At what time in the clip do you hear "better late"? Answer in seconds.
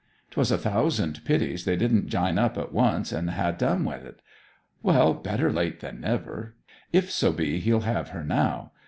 5.13-5.79